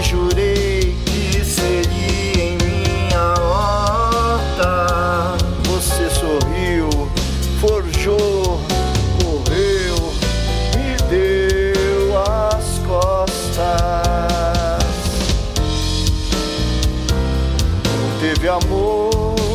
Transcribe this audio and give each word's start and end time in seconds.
e 0.00 0.02
jurei 0.02 0.96
que 1.04 1.44
seria 1.44 2.42
em 2.42 2.56
minha 2.56 3.34
horta. 3.40 5.36
Você 5.64 6.08
sorriu, 6.10 6.88
forjou, 7.60 8.60
correu, 9.22 10.12
me 10.76 10.96
deu 11.10 12.18
as 12.18 12.78
costas. 12.86 13.58
Não 17.84 18.20
teve 18.20 18.48
amor. 18.48 19.49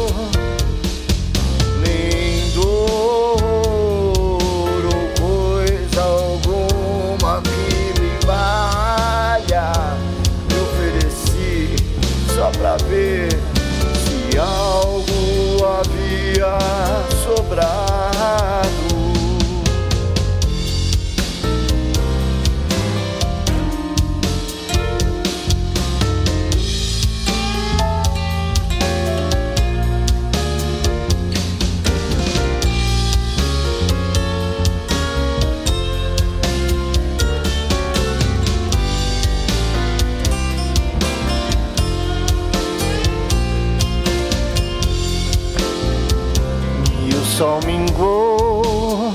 Sol 47.38 47.60
minguou 47.66 49.12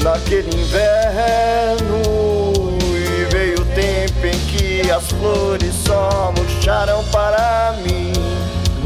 naquele 0.00 0.48
inverno 0.56 2.00
e 2.96 3.24
veio 3.32 3.60
o 3.60 3.64
tempo 3.64 4.24
em 4.24 4.38
que 4.46 4.88
as 4.92 5.02
flores 5.08 5.74
só 5.84 6.32
murcharam 6.36 7.02
para 7.06 7.74
mim. 7.84 8.12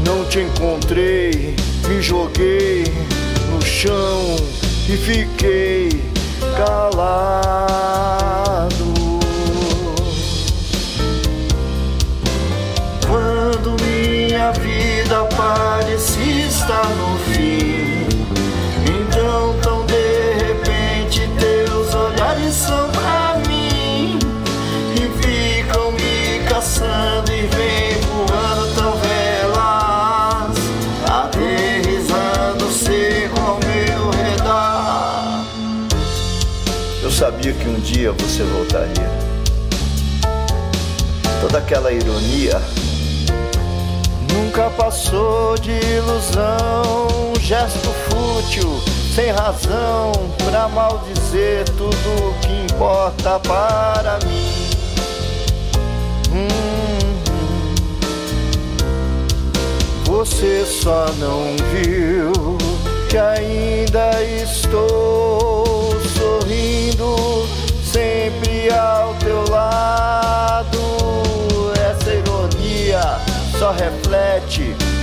Não 0.03 0.25
te 0.25 0.39
encontrei, 0.39 1.55
me 1.87 2.01
joguei 2.01 2.85
no 3.51 3.61
chão 3.63 4.37
e 4.87 4.97
fiquei 4.97 6.01
calado. 6.57 7.59
Quando 13.07 13.75
minha 13.83 14.51
vida 14.53 15.25
parecia 15.37 16.47
estar 16.47 16.89
no 16.95 17.08
sabia 37.39 37.53
que 37.53 37.69
um 37.69 37.79
dia 37.79 38.11
você 38.11 38.43
voltaria. 38.43 39.09
Toda 41.39 41.59
aquela 41.59 41.91
ironia 41.91 42.61
Nunca 44.33 44.69
passou 44.71 45.55
de 45.57 45.71
ilusão, 45.71 47.33
gesto 47.39 47.89
fútil, 48.09 48.81
sem 49.15 49.31
razão, 49.31 50.11
pra 50.45 50.67
maldizer 50.67 51.65
tudo 51.77 51.89
o 51.89 52.33
que 52.41 52.73
importa 52.73 53.39
para 53.39 54.19
mim. 54.25 54.51
Hum, 56.33 56.47
Você 60.05 60.65
só 60.65 61.05
não 61.19 61.55
viu 61.71 62.57
que 63.09 63.17
ainda 63.17 64.23
estou 64.23 65.58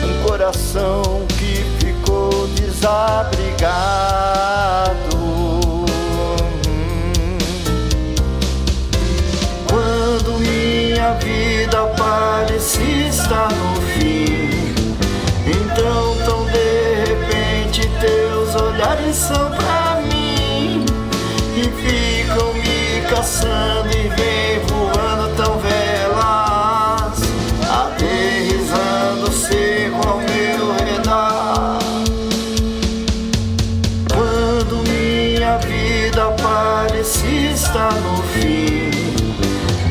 um 0.04 0.28
coração 0.28 1.26
que 1.38 1.64
ficou 1.78 2.46
desabrigado. 2.48 3.56
Quando 9.68 10.38
minha 10.40 11.12
vida 11.14 11.86
parecia 11.96 13.08
estar 13.08 13.48
no 13.52 13.80
fim, 13.92 14.74
então 15.46 16.16
tão 16.24 16.44
de 16.46 17.04
repente 17.06 17.88
teus 18.00 18.54
olhares 18.54 19.16
são 19.16 19.50
pra 19.50 20.00
mim 20.02 20.84
e 21.56 21.62
ficam 21.62 22.52
me 22.54 23.00
caçando 23.08 23.90
e 23.90 24.08
vem 24.08 24.75
vida 36.16 36.34
parece 36.42 37.52
estar 37.52 37.92
no 37.92 38.22
fim. 38.22 38.90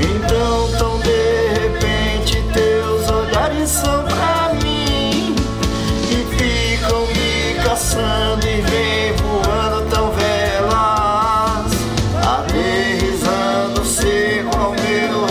Então, 0.01 0.71
tão 0.79 0.99
de 0.99 1.49
repente, 1.59 2.43
teus 2.51 3.07
olhares 3.07 3.69
são 3.69 4.03
pra 4.05 4.51
mim 4.55 5.35
e 6.09 6.25
ficam 6.35 7.05
me 7.07 7.63
caçando 7.63 8.47
e 8.47 8.61
vem 8.61 9.13
voando 9.17 9.87
tão 9.91 10.11
velas, 10.13 11.71
aterrissando 12.25 13.85
seco 13.85 14.57
ao 14.57 14.71
meu 14.71 15.24